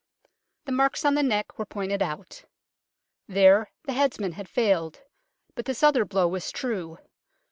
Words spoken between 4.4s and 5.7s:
failed, but